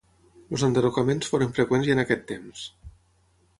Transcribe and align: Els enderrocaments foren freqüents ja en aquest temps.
Els 0.55 0.63
enderrocaments 0.67 1.29
foren 1.35 1.53
freqüents 1.59 1.87
ja 1.91 1.95
en 1.99 2.03
aquest 2.07 2.25
temps. 2.35 2.67